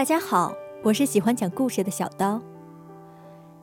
[0.00, 2.40] 大家好，我是喜欢讲故事的小刀。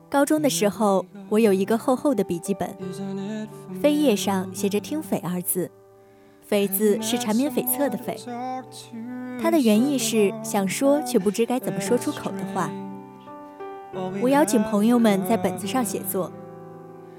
[0.08, 2.76] 高中的时候，我有一个厚厚的笔记本，
[3.82, 5.68] 扉页上写着“听匪”二字
[6.46, 8.16] ，“匪”字是缠绵悱恻的“匪”，
[9.42, 12.70] 它的原意是想说却不知该怎么说出口的话。
[14.22, 16.30] 我邀请朋友们在本子上写作，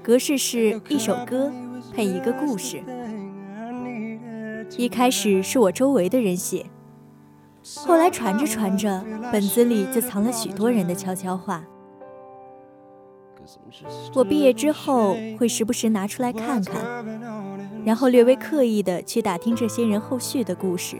[0.02, 1.52] 格式是一首歌
[1.92, 2.82] 配一个故事。
[4.78, 6.64] 一开始是我周围的人写。
[7.86, 11.64] 后来传着传着，本子里就藏了许多人的悄悄话。
[14.14, 17.04] 我毕业之后会时不时拿出来看看，
[17.84, 20.96] 然后略微刻意的去打听这些人后续的故事，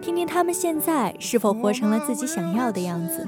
[0.00, 3.26] 听听他们现在是否活成了自己想要的样子。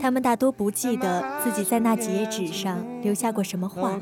[0.00, 3.98] 他们大多不记得自己在那几页纸上留下过什么话，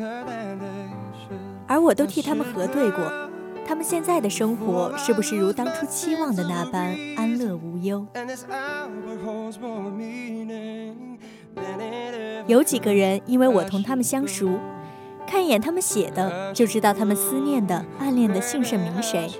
[1.66, 3.29] 而我都替他们核对过。
[3.70, 8.04] 他们现在的生活是不是如当初期望的那般安乐无忧？
[12.48, 14.58] 有几个人因为我同他们相熟，
[15.24, 19.30] 看一眼他们写的就知道他们思念的、暗恋的姓甚名谁。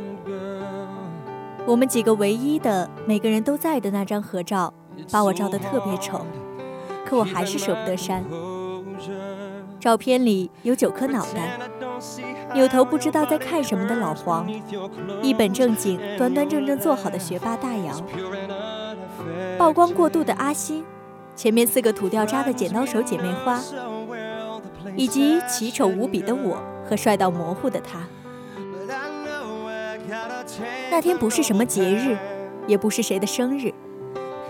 [1.67, 4.73] 我们几个唯一的每个人都在的那张合照，
[5.11, 6.25] 把我照得特别丑，
[7.05, 8.25] 可我还是舍不得删。
[9.81, 11.59] 照片里有九颗脑袋。
[12.55, 14.47] 扭头不知道在看什么的老黄，
[15.23, 17.95] 一本正经、端端正正坐好的学霸大姚，
[19.59, 20.85] 曝光过度的阿星，
[21.35, 23.59] 前面四个土掉渣的剪刀手姐妹花，
[24.97, 28.01] 以及奇丑无比的我和帅到模糊的他。
[30.91, 32.19] 那天不是什么节日，
[32.67, 33.73] 也不是谁的生日，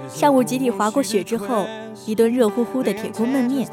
[0.08, 1.66] 上午集体滑过雪之后，
[2.06, 3.68] 一顿热乎乎的铁锅焖面。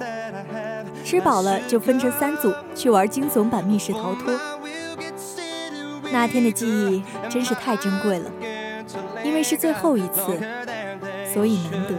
[1.08, 4.38] 吃饱了就分成三组去玩惊悚版密室逃脱。
[6.12, 8.30] 那天的记忆真是太珍贵了，
[9.24, 10.38] 因为是最后一次，
[11.34, 11.96] 所以难得。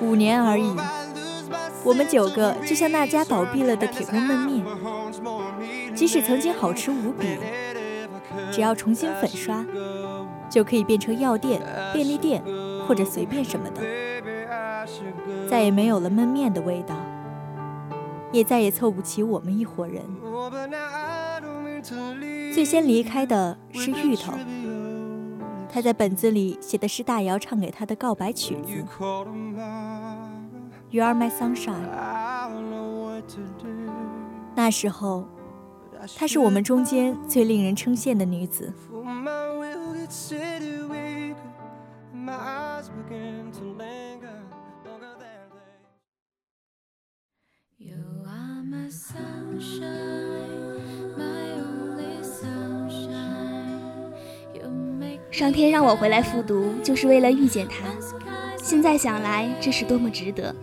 [0.00, 0.74] 五年而已，
[1.84, 4.64] 我们九个就像那家倒闭了的铁锅焖面，
[5.94, 7.36] 即使曾经好吃无比，
[8.50, 9.62] 只要重新粉刷，
[10.48, 11.60] 就可以变成药店、
[11.92, 12.42] 便利店
[12.88, 13.82] 或者随便什么的。
[15.48, 16.94] 再也没有了焖面的味道，
[18.32, 20.04] 也再也凑不齐我们一伙人。
[22.52, 24.32] 最先离开的是芋头，
[25.68, 28.84] 他在本子里写的是大姚唱给他的告白曲子
[30.90, 31.88] ，You are my sunshine。
[34.54, 35.24] 那时候，
[36.16, 38.72] 她是我们中间最令人称羡的女子。
[55.30, 57.78] 上天让我回来复读，就是为了遇见他。
[58.62, 60.54] 现在想来，这是多么值得！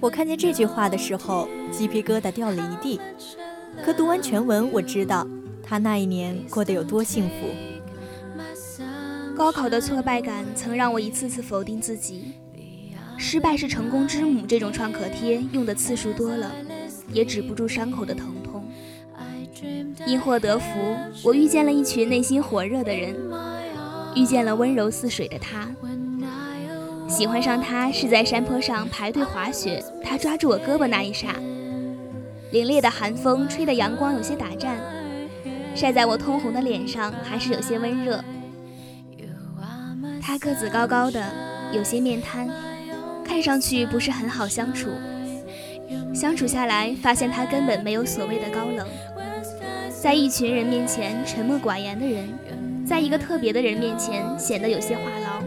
[0.00, 3.00] 我看见这句话的时候，鸡皮疙瘩掉了一地。
[3.84, 5.26] 可读完全文，我知道
[5.62, 7.34] 他那一年过得有多幸福。
[9.34, 12.34] 高考的挫败感曾让我一次次否定自己。
[13.18, 16.52] 失败是成功之母，这种创可贴用的次数多了，
[17.10, 18.64] 也止不住伤口的疼痛。
[20.06, 23.14] 因祸得福，我遇见了一群内心火热的人，
[24.14, 25.68] 遇见了温柔似水的他。
[27.08, 31.34] 喜欢上他是在山坡上排队滑雪，他抓住我胳膊那一刹，
[32.52, 34.78] 凛冽的寒风吹得阳光有些打颤，
[35.74, 38.24] 晒在我通红的脸上还是有些温热。
[40.20, 41.22] 他个子高高的，
[41.72, 42.48] 有些面瘫，
[43.22, 44.88] 看上去不是很好相处。
[46.14, 48.86] 相处下来，发现他根本没有所谓的高冷。
[50.00, 52.28] 在一群人面前沉默寡言的人，
[52.86, 55.42] 在一个特别的人面前显得有些话痨。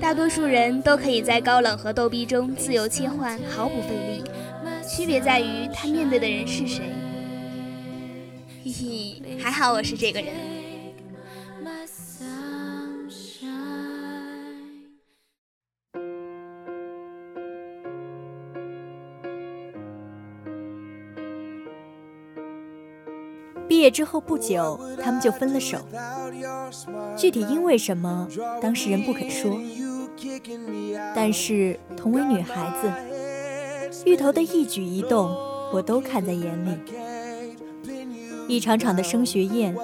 [0.00, 4.24] 大多数人都可以在高冷和逗逼中自由切换，毫不费力。
[4.86, 6.82] 区别在于他面对的人是谁。
[8.64, 10.55] 嘿嘿，还好我是这个人。
[23.68, 25.78] 毕业之后不久，他们就分了手。
[27.16, 28.28] 具体因为什么，
[28.60, 29.58] 当事人不肯说。
[31.14, 32.90] 但是同为女孩子，
[34.04, 35.36] 芋头的一举一动，
[35.72, 36.70] 我都看在眼里。
[38.48, 39.76] 一场场的升学宴，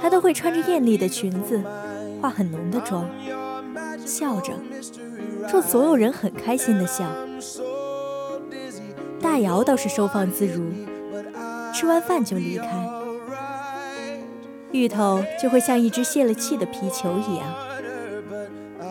[0.00, 1.62] 她都会穿着艳丽的裙子，
[2.20, 3.08] 化很浓的妆，
[4.04, 4.52] 笑着，
[5.48, 7.04] 冲所有人很开心的笑。
[9.20, 10.64] 大姚倒是收放自如，
[11.80, 12.66] 吃完饭就离开。
[14.70, 17.46] 芋头就会像一只泄了气的皮球一样，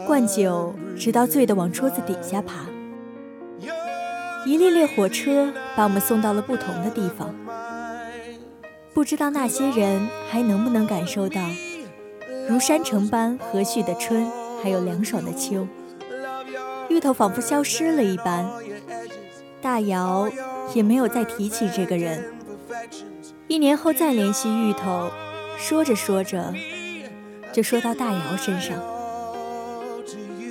[0.07, 2.65] 灌酒，直到醉得往桌子底下爬。
[4.43, 7.35] 一列列火车把我们送到了不同的地方。
[8.91, 11.39] 不知道那些人还能不能感受到，
[12.49, 14.27] 如山城般和煦的春，
[14.63, 15.67] 还有凉爽的秋。
[16.89, 18.49] 芋头仿佛消失了一般，
[19.61, 20.27] 大姚
[20.73, 22.33] 也没有再提起这个人。
[23.47, 25.09] 一年后再联系芋头，
[25.57, 26.53] 说着说着，
[27.53, 28.77] 就说到大姚身上。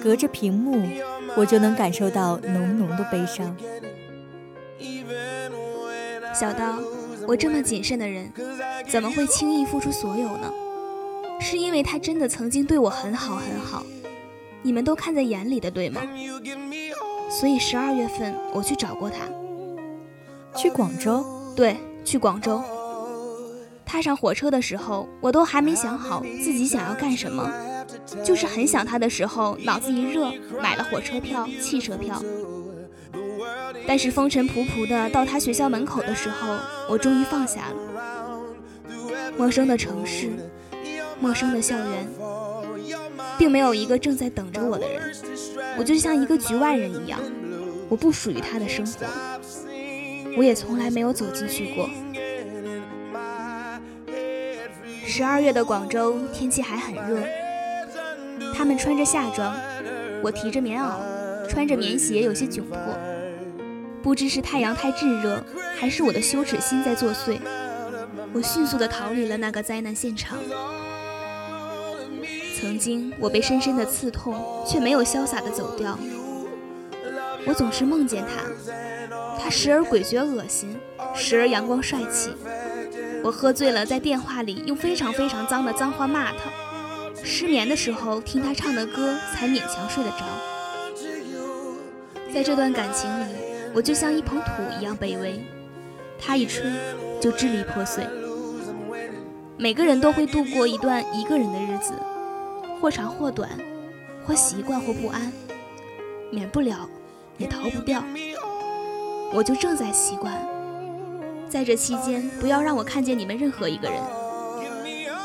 [0.02, 0.88] 隔着屏幕，
[1.36, 3.56] 我就能感受到浓浓的悲伤。
[6.34, 6.78] 小刀。
[7.26, 8.32] 我这么谨慎的人，
[8.88, 10.50] 怎么会轻易付出所有呢？
[11.40, 13.84] 是因为他真的曾经对我很好很好，
[14.62, 16.00] 你们都看在眼里的，对吗？
[17.28, 19.28] 所以十二月份我去找过他，
[20.56, 21.22] 去广州？
[21.54, 21.76] 对，
[22.08, 22.62] 去广州。
[23.84, 27.52] 踏上火车的时候，我都还没想好自己想要干什么，
[28.24, 30.32] 就是很想他的时候，脑子一热，
[30.62, 32.22] 买了火车票、汽车票。
[33.86, 36.56] 但是风尘仆仆的到他学校门口的时候，
[36.88, 37.76] 我终于放下了。
[39.36, 40.30] 陌生的城市，
[41.20, 42.08] 陌生的校园，
[43.36, 45.14] 并没有一个正在等着我的人。
[45.78, 47.20] 我就像一个局外人一样，
[47.90, 49.06] 我不属于他的生活，
[50.38, 51.90] 我也从来没有走进去过。
[55.04, 57.20] 十二月的广州天气还很热，
[58.54, 59.52] 他们穿着夏装，
[60.22, 60.94] 我提着棉袄，
[61.48, 62.78] 穿着棉鞋，有些窘迫。
[64.00, 65.42] 不知是太阳太炙热，
[65.76, 67.40] 还是我的羞耻心在作祟，
[68.32, 70.38] 我迅速地逃离了那个灾难现场。
[72.60, 75.98] 曾经我被深深的刺痛，却没有潇洒地走掉。
[77.44, 78.44] 我总是梦见他，
[79.38, 80.76] 他时而诡谲恶心，
[81.14, 82.32] 时而阳光帅气。
[83.22, 86.50] 我喝醉了，在电话里用非常非常脏的脏话骂他。
[87.22, 90.24] 失眠的时候听他唱的歌，才勉强睡得着。
[92.32, 93.24] 在这段感情里。
[93.74, 94.50] 我就像一捧土
[94.80, 95.44] 一样卑微，
[96.18, 96.64] 他一吹
[97.20, 98.02] 就支离破碎。
[99.58, 101.92] 每个人都会度过一段一个人的日子，
[102.80, 103.50] 或长或短，
[104.24, 105.30] 或习惯或不安，
[106.32, 106.88] 免不了，
[107.36, 108.02] 也逃不掉。
[109.32, 110.32] 我就正在习惯，
[111.48, 114.00] 在这期间，不要让我看见你们任何一个人。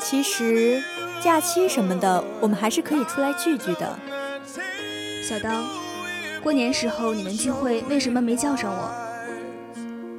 [0.02, 0.84] 其实，
[1.22, 3.98] 假期什么的，我们还是可以出来聚聚的。
[5.24, 5.63] 小刀。
[6.44, 8.92] 过年时候你们聚会为什么没叫上我？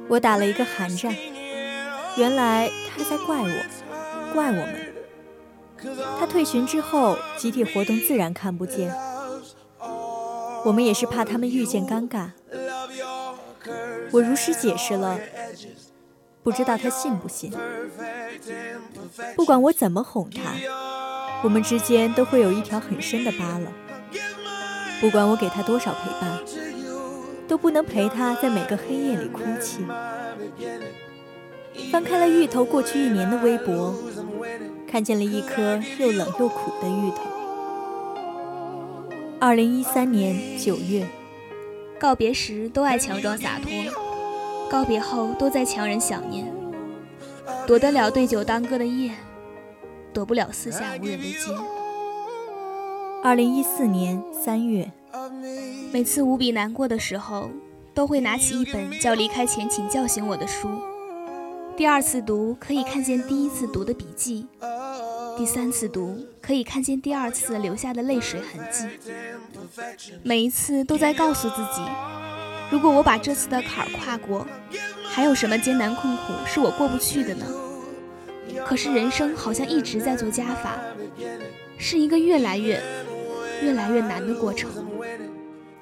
[0.07, 1.15] 我打了一个寒战，
[2.17, 4.93] 原来他在怪我，怪我们。
[6.19, 8.91] 他退群之后，集体活动自然看不见。
[10.65, 12.31] 我们也是怕他们遇见尴尬。
[14.11, 15.19] 我如实解释了，
[16.43, 17.51] 不知道他信不信。
[19.35, 20.53] 不管我怎么哄他，
[21.43, 23.71] 我们之间都会有一条很深的疤了。
[25.01, 26.39] 不管我给他多少陪伴，
[27.47, 29.85] 都不能陪他在每个黑夜里哭泣。
[31.91, 33.93] 翻开了芋头过去一年的微博，
[34.87, 37.23] 看见了一颗又冷又苦的芋头。
[39.39, 41.05] 二零一三年九月，
[41.99, 43.71] 告别时都爱强装洒脱，
[44.69, 46.51] 告别后都在强忍想念。
[47.65, 49.11] 躲得了对酒当歌的夜，
[50.13, 51.51] 躲不了四下无人的街。
[53.23, 54.91] 二零一四年三月，
[55.91, 57.49] 每次无比难过的时候，
[57.93, 60.69] 都会拿起一本叫《离开前请叫醒我》的书。
[61.75, 64.45] 第二次读可以看见第一次读的笔记，
[65.37, 68.85] 第三次读可以看见第二次留下的泪水痕迹。
[70.23, 71.81] 每一次都在告诉自己，
[72.71, 74.47] 如果我把这次的坎儿跨过，
[75.03, 77.45] 还有什么艰难困苦是我过不去的呢？
[78.65, 80.77] 可是人生好像一直在做加法，
[81.77, 82.81] 是一个越来越……
[83.61, 84.69] 越来越难的过程。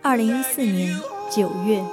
[0.02, 0.96] 二零一四年
[1.30, 1.84] 九月，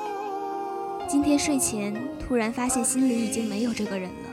[1.09, 4.31] 今天睡前突然发现心里已经没有这个人了，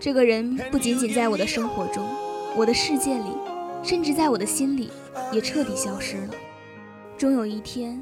[0.00, 2.08] 这个人不仅仅在我的生活中，
[2.56, 3.36] 我的世界里，
[3.82, 4.88] 甚至在我的心里，
[5.32, 6.34] 也彻底消失了。
[7.18, 8.00] 终有一天，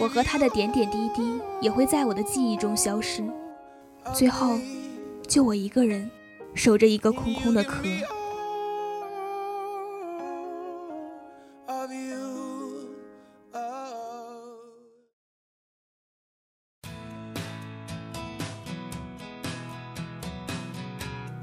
[0.00, 3.22] 我和他的点点滴滴也会在我的记忆中消失，
[4.12, 4.58] 最后，
[5.28, 6.10] 就我一个人，
[6.54, 7.84] 守着一个空空的壳。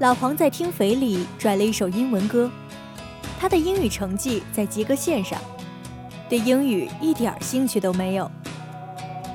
[0.06, 2.48] 老黄在听肥里拽了一首英文歌，
[3.40, 5.36] 他的英语成绩在及格线上，
[6.28, 8.30] 对英语一点兴趣都没有。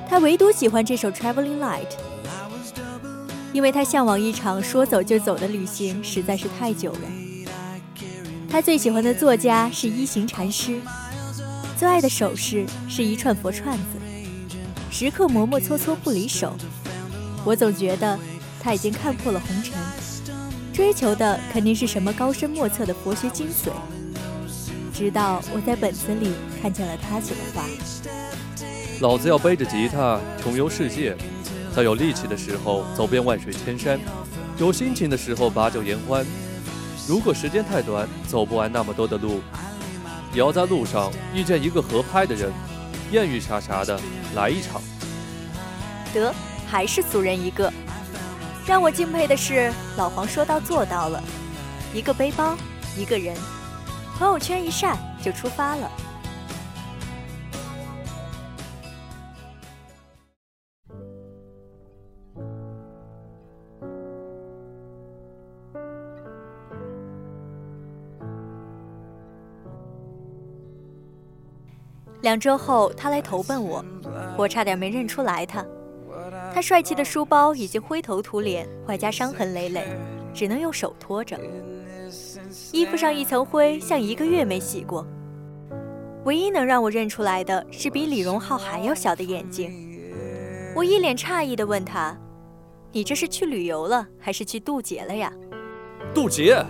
[0.08, 1.80] 他唯独喜欢这首《Traveling Light》，
[3.52, 7.00] 因为他向往一场说走就走的旅行实在是太久了。
[8.48, 10.80] 他最喜欢的作家是一行禅师，
[11.76, 13.84] 最爱的首饰是一串佛串子，
[14.90, 16.56] 时刻磨磨搓搓不离手。
[17.44, 18.18] 我总觉得
[18.58, 19.74] 他已经看破了红尘。
[20.72, 23.70] 追求的肯定是什么高深莫测的佛学精髓。
[24.94, 27.66] 直到我在本子里看见了他写的话
[29.00, 31.14] ：“老子要背着吉他穷游世界，
[31.74, 34.00] 在有力气的时候走遍万水千山，
[34.58, 36.24] 有心情的时候把酒言欢。
[37.06, 39.40] 如果时间太短，走不完那么多的路，
[40.32, 42.50] 也要在路上遇见一个合拍的人，
[43.10, 44.00] 艳遇啥啥的
[44.34, 44.80] 来一场。”
[46.14, 46.32] 得，
[46.66, 47.70] 还是俗人一个。
[48.64, 51.22] 让我敬佩的是，老黄说到做到了，
[51.92, 52.56] 一个背包，
[52.96, 53.36] 一个人，
[54.16, 55.90] 朋友圈一晒就出发了。
[72.22, 73.84] 两周后，他来投奔我，
[74.38, 75.66] 我差点没认出来他。
[76.54, 79.86] 他帅气的书包已经灰头土脸，外加伤痕累累，
[80.34, 81.38] 只能用手托着。
[82.72, 85.06] 衣服上一层灰，像一个月没洗过。
[86.24, 89.72] 唯一能让我认出来的是比李荣浩还要小的眼睛。
[90.76, 92.16] 我一脸诧异地问他
[92.92, 95.32] ：“你这是去旅游了，还是去渡劫了呀？”
[96.14, 96.64] 渡劫？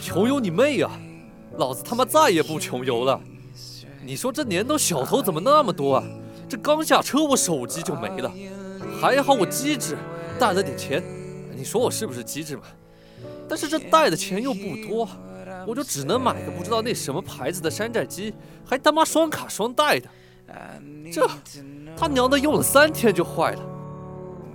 [0.00, 0.90] 穷游你妹呀！
[1.58, 3.20] 老子他妈再也不穷游了。
[4.04, 6.04] 你说这年头小偷怎么那么多啊？
[6.48, 8.32] 这刚下车，我手机就没了。
[9.02, 9.98] 还好我机智，
[10.38, 11.02] 带了点钱。
[11.56, 12.62] 你说我是不是机智嘛？
[13.48, 15.08] 但是这带的钱又不多，
[15.66, 18.32] 我就只能买个不知道那什么牌子的山寨机，
[18.64, 20.08] 还他妈双卡双待的。
[21.12, 21.28] 这
[21.96, 23.60] 他娘的用了三天就坏了，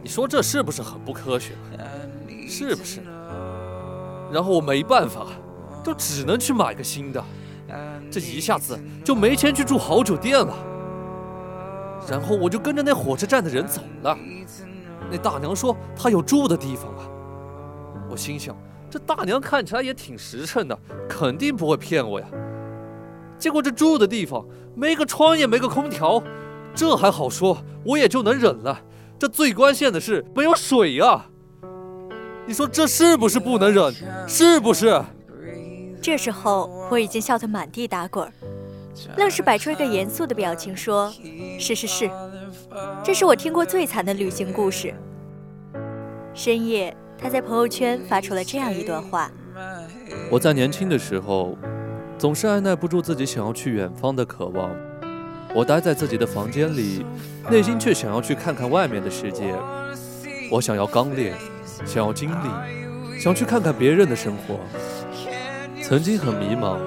[0.02, 1.52] 你说这是不是很不科学？
[2.48, 3.02] 是不是？
[4.32, 5.28] 然后我没办法，
[5.84, 7.22] 就只能去买个新的。
[8.10, 10.56] 这一下子就没钱去住好酒店了。
[12.10, 14.18] 然后我就跟着那火车站的人走了。
[15.12, 17.08] 那大娘说她有住的地方啊。
[18.10, 18.56] 我心想，
[18.90, 22.28] 这大娘看起来也挺实诚的，肯定不会骗我呀。
[23.38, 24.46] 结果这住的地方
[24.76, 26.24] 没个窗也没个空调，
[26.74, 28.82] 这还好说，我也就能忍了。
[29.20, 31.30] 这最关键的是没有水啊！
[32.46, 33.94] 你说这是不是不能忍？
[34.28, 35.04] 是不是？
[36.02, 38.32] 这时候我已经笑得满地打滚。
[39.18, 41.12] 愣是摆出一个严肃的表情，说
[41.60, 42.10] ：“是是是，
[43.04, 44.94] 这是我听过最惨的旅行故事。”
[46.34, 49.32] 深夜，他在朋友圈发出了这样一段话
[50.30, 51.58] ：“我在年轻的时候，
[52.18, 54.70] 总是按耐不住自己想要去远方的渴望。
[55.56, 57.06] 我待在自己的房间里，
[57.50, 59.56] 内心却想要去看看外面的世界。
[60.52, 61.34] 我想要刚烈，
[61.86, 64.60] 想要经历，想去看看别人的生活。
[65.82, 66.78] 曾经很迷茫，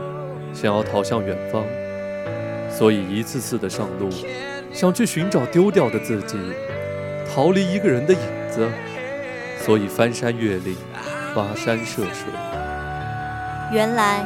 [0.52, 1.64] 想要逃向远方。”
[2.80, 4.08] 所以一次次的上路，
[4.72, 6.38] 想去寻找丢掉的自己，
[7.28, 8.20] 逃离一个人的影
[8.50, 8.66] 子。
[9.58, 10.74] 所以翻山越岭，
[11.34, 12.24] 跋山涉水。
[13.70, 14.24] 原来，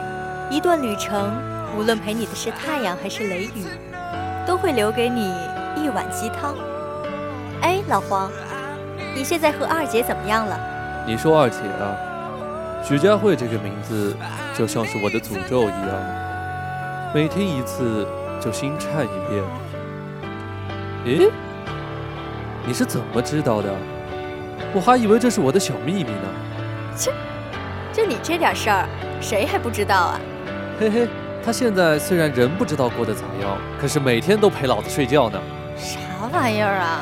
[0.53, 1.33] 一段旅程，
[1.77, 3.65] 无论陪你的是太阳还是雷雨，
[4.47, 5.35] 都会留给你
[5.77, 6.55] 一碗鸡汤。
[7.61, 8.31] 哎，老黄，
[9.17, 11.05] 你现在和二姐怎么样了？
[11.09, 11.91] 你说二姐啊？
[12.85, 14.15] 许佳慧这个名字，
[14.57, 18.07] 就像是我的诅咒一样，每听一次。
[18.45, 19.43] 就心颤一遍。
[21.07, 21.31] 咦，
[22.67, 23.75] 你是怎么知道的？
[24.75, 26.29] 我还以为这是我的小秘密呢。
[26.95, 27.11] 切，
[27.91, 28.87] 就你这点事儿，
[29.19, 30.21] 谁还不知道啊？
[30.79, 31.09] 嘿嘿，
[31.43, 35.41] 他现在虽然人不知道过得咋样，可是每天都陪老子睡觉呢。
[35.79, 35.99] 啥
[36.31, 37.01] 玩意儿啊？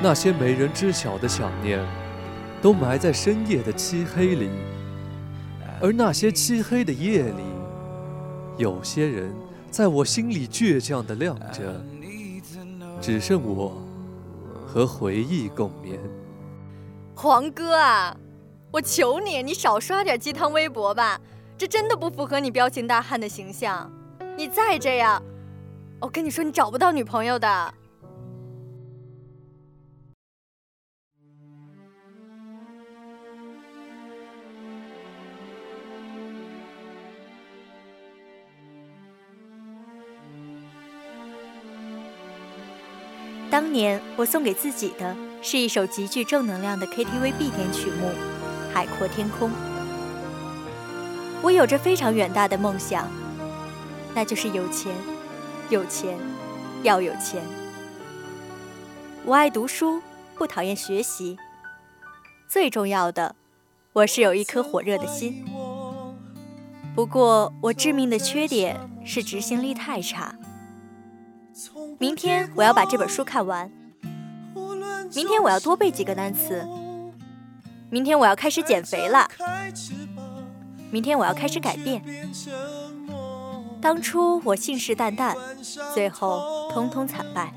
[0.00, 1.80] 那些没人知晓的想念，
[2.62, 4.50] 都埋在深夜的漆黑里。
[5.80, 7.42] 而那些漆黑的夜里，
[8.58, 9.34] 有些人。
[9.76, 11.84] 在我心里倔强地亮着，
[12.98, 13.76] 只剩我
[14.66, 16.00] 和回忆共眠。
[17.14, 18.16] 黄哥啊，
[18.70, 21.20] 我求你，你少刷点鸡汤微博吧，
[21.58, 23.92] 这真的不符合你彪形大汉的形象。
[24.34, 25.22] 你再这样，
[26.00, 27.74] 我跟你说，你找不到女朋友的。
[43.56, 48.08] 当年我送给自己的是一首极具正能量的 KTV 必点曲目
[48.70, 49.48] 《海阔天空》。
[51.40, 53.08] 我有着非常远大的梦想，
[54.14, 54.94] 那就是有钱，
[55.70, 56.18] 有钱，
[56.82, 57.42] 要有钱。
[59.24, 60.02] 我爱读书，
[60.34, 61.38] 不讨厌学习。
[62.46, 63.36] 最重要的，
[63.94, 65.46] 我是有一颗火热的心。
[66.94, 70.34] 不过，我致命的缺点是执行力太差。
[71.98, 73.70] 明天我要把这本书看完。
[75.14, 76.66] 明天我要多背几个单词。
[77.88, 79.28] 明天我要开始减肥了。
[80.90, 82.02] 明天我要开始改变。
[83.80, 85.34] 当初我信誓旦旦，
[85.94, 87.54] 最后通通惨败。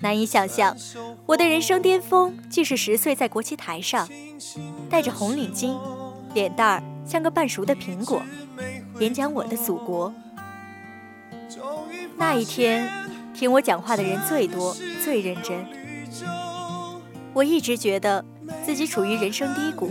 [0.00, 0.76] 难以想象，
[1.26, 4.08] 我的人生巅峰竟是十岁在国旗台上，
[4.88, 5.76] 戴着红领巾，
[6.32, 8.22] 脸蛋儿像个半熟的苹果，
[8.98, 10.12] 演讲我的祖国。
[12.16, 12.90] 那一天，
[13.34, 15.66] 听我讲话的人最多、最认真。
[17.32, 18.24] 我一直觉得
[18.64, 19.90] 自己处于人生低谷，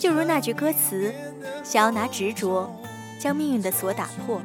[0.00, 1.12] 就如那句歌词
[1.64, 2.72] ：“想要拿执着
[3.18, 4.40] 将命运的锁打破。”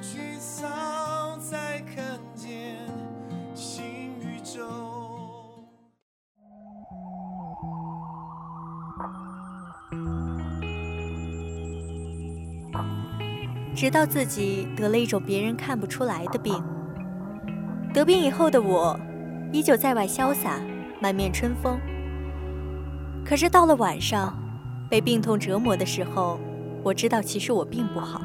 [13.78, 16.60] 直到自己得了一种别人看不出来的病。
[17.94, 19.00] 得病以后的我，
[19.54, 20.60] 依旧在外潇洒，
[21.00, 21.80] 满面春风。
[23.24, 24.36] 可是到了晚上，
[24.90, 26.40] 被病痛折磨的时候，
[26.82, 28.20] 我知道其实我并不好，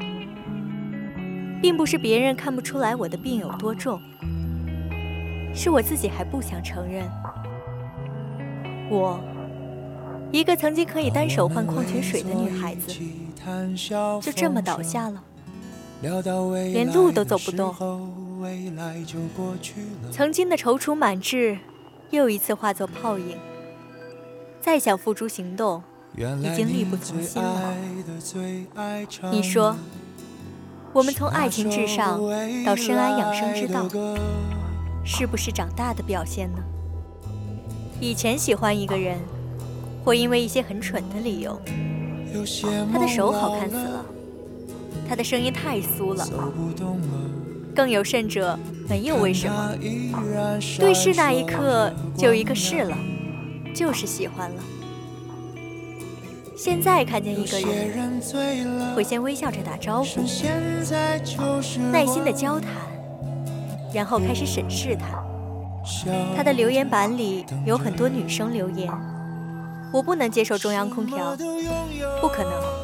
[1.61, 4.01] 并不是别人看不出来我的病有多重，
[5.53, 7.07] 是我自己还不想承认。
[8.89, 9.19] 我，
[10.31, 12.91] 一个曾经可以单手换矿泉水的女孩子，
[14.19, 15.23] 就这么倒下了。
[16.03, 17.73] 连路都走不动，
[20.11, 21.57] 曾经的踌躇满志，
[22.11, 23.37] 又一次化作泡影。
[24.59, 25.81] 再想付诸行动，
[26.17, 27.73] 已经力不从心了。
[29.31, 29.77] 你说，
[30.91, 32.19] 我们从爱情至上
[32.65, 33.87] 到深谙养生之道，
[35.05, 36.59] 是不是长大的表现呢？
[38.01, 39.17] 以前喜欢一个人，
[40.03, 41.57] 会因为一些很蠢的理由，
[42.91, 44.05] 他的手好看死了。
[45.07, 46.27] 他的声音太酥了，
[47.75, 48.57] 更有甚者，
[48.89, 49.75] 没有为什么，
[50.79, 52.97] 对视那一刻就一个是了，
[53.75, 54.63] 就是喜欢了。
[56.55, 58.21] 现在看见一个人，
[58.95, 60.21] 会先微笑着打招呼，
[61.91, 62.69] 耐心的交谈，
[63.93, 65.21] 然后开始审视他。
[66.35, 68.89] 他的留言板里有很多女生留言，
[69.91, 71.35] 我不能接受中央空调，
[72.21, 72.82] 不可能。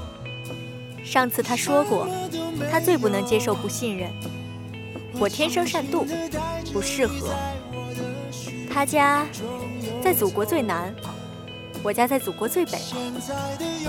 [1.09, 2.07] 上次他说过，
[2.71, 4.11] 他最不能接受不信任。
[5.19, 6.05] 我天生善妒，
[6.71, 7.33] 不适合。
[8.71, 9.25] 他家
[10.03, 10.93] 在祖国最南，
[11.81, 12.77] 我家在祖国最北。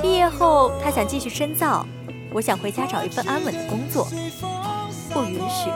[0.00, 1.86] 毕业后他想继续深造，
[2.32, 4.08] 我想回家找一份安稳的工作，
[5.10, 5.70] 不允许。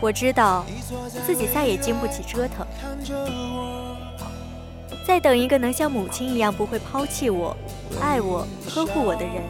[0.00, 0.64] 我知道
[1.26, 2.64] 自己再也经不起折腾。
[5.04, 7.56] 再等一个能像母亲一样不会抛弃我、
[8.00, 9.42] 爱我、呵护我的人，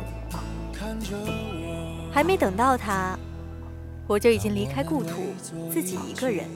[2.13, 3.19] 还没等到他，
[4.07, 5.35] 我就已经离开故土，
[5.71, 6.47] 自己一个人。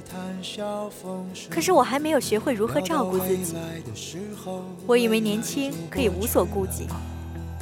[1.50, 3.56] 可是我还没有学会如何照顾自己。
[4.86, 6.86] 我以为年轻可以无所顾忌，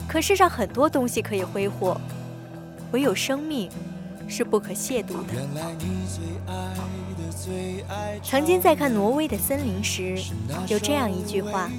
[0.08, 2.00] 可世上很多东西可以挥霍，
[2.92, 3.70] 唯有生命
[4.28, 5.34] 是不可亵渎的。
[8.22, 10.18] 曾经在看挪威的森林时，
[10.68, 11.70] 有这样一句话。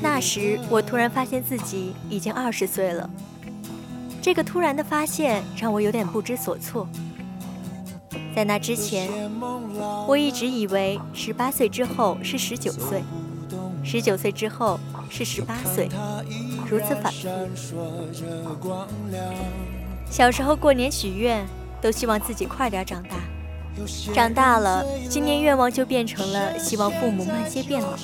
[0.00, 3.08] 那时我突然发现自己已经二十岁了。
[4.20, 6.86] 这个突然的发现让我有点不知所措。
[8.34, 9.08] 在那之前，
[10.06, 13.02] 我一直以为十八岁之后是十九岁，
[13.82, 15.88] 十九岁之后是十八岁，
[16.68, 17.28] 如此反复。
[20.10, 21.44] 小时候过年许愿，
[21.80, 23.16] 都希望自己快点长大。
[24.12, 27.96] 长大了，今年愿望就变成了希望父母慢些变老。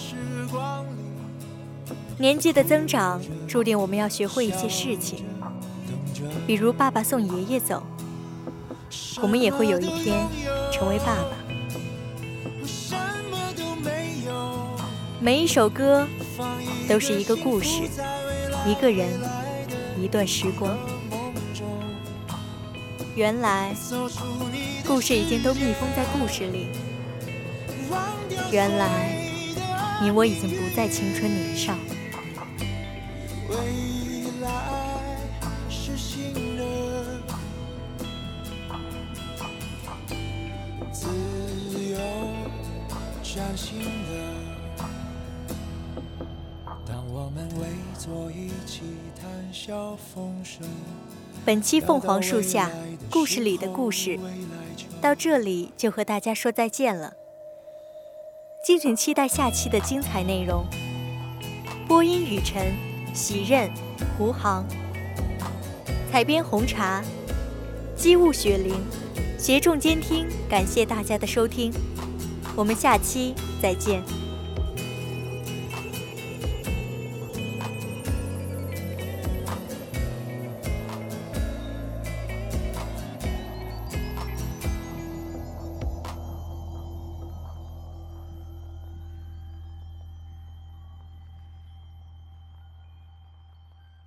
[2.16, 5.24] 年纪的增长，注定我们要学会一些事情，
[6.46, 7.82] 比如爸爸送爷爷走，
[9.20, 10.24] 我们也会有一天
[10.72, 11.36] 成为爸爸。
[15.20, 16.06] 每一首歌
[16.88, 17.82] 都是一个故事，
[18.64, 19.08] 一个人，
[20.00, 20.76] 一段时光。
[23.16, 23.74] 原来，
[24.86, 26.68] 故事已经都密封在故事里。
[28.52, 29.18] 原来，
[30.00, 31.74] 你我已经不再青春年少。
[51.46, 52.70] 本期凤凰树下
[53.10, 54.18] 故事里的故事，
[55.00, 57.14] 到这里就和大家说再见了。
[58.62, 60.66] 敬请期待下期的精彩内容。
[61.88, 62.74] 播音雨辰、
[63.14, 63.70] 喜任、
[64.18, 64.66] 胡航，
[66.10, 67.02] 采编红茶、
[67.96, 68.74] 机务雪玲，
[69.38, 70.26] 协众监听。
[70.46, 71.72] 感谢大家的收听，
[72.54, 74.02] 我们下期再见。